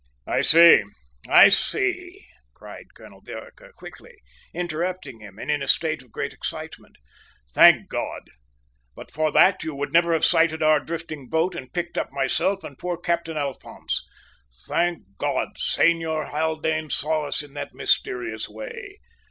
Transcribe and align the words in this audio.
"I 0.25 0.41
see, 0.41 0.81
I 1.29 1.49
see," 1.49 2.25
cried 2.55 2.95
Colonel 2.95 3.21
Vereker 3.23 3.71
quickly, 3.75 4.15
interrupting 4.51 5.19
him, 5.19 5.37
and 5.37 5.51
in 5.51 5.61
a 5.61 5.67
state 5.67 6.01
of 6.01 6.11
great 6.11 6.33
excitement. 6.33 6.95
"Thank 7.51 7.87
God! 7.87 8.23
But 8.95 9.11
for 9.11 9.29
that 9.33 9.61
you 9.63 9.75
would 9.75 9.93
never 9.93 10.13
have 10.13 10.25
sighted 10.25 10.63
our 10.63 10.79
drifting 10.79 11.29
boat 11.29 11.53
and 11.53 11.71
picked 11.71 11.99
up 11.99 12.11
myself 12.11 12.63
and 12.63 12.79
poor 12.79 12.97
Captain 12.97 13.37
Alphonse! 13.37 14.03
Thank 14.65 15.03
God, 15.19 15.49
Senor 15.59 16.25
Haldane 16.31 16.89
saw 16.89 17.27
us 17.27 17.43
in 17.43 17.53
that 17.53 17.75
mysterious 17.75 18.49
way. 18.49 18.97